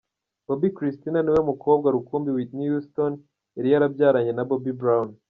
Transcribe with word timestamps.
Bobbi 0.47 0.69
Kristina 0.77 1.19
ni 1.21 1.31
we 1.35 1.39
mukobwa 1.49 1.87
rukumbi 1.95 2.29
Whitney 2.35 2.67
Houston 2.71 3.13
yari 3.55 3.69
yarabyaranye 3.73 4.31
na 4.35 4.45
Bobby 4.49 4.73
Brown. 4.81 5.07